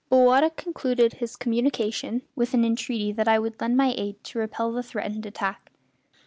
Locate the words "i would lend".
3.27-3.77